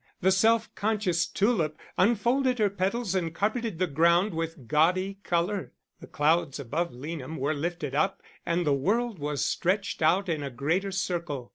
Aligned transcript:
The 0.19 0.31
self 0.31 0.73
conscious 0.73 1.27
tulip 1.27 1.77
unfolded 1.95 2.57
her 2.57 2.71
petals 2.71 3.13
and 3.13 3.35
carpeted 3.35 3.77
the 3.77 3.85
ground 3.85 4.33
with 4.33 4.67
gaudy 4.67 5.19
colour. 5.23 5.73
The 5.99 6.07
clouds 6.07 6.59
above 6.59 6.91
Leanham 6.91 7.37
were 7.37 7.53
lifted 7.53 7.93
up 7.93 8.23
and 8.43 8.65
the 8.65 8.73
world 8.73 9.19
was 9.19 9.45
stretched 9.45 10.01
out 10.01 10.27
in 10.27 10.41
a 10.41 10.49
greater 10.49 10.91
circle. 10.91 11.49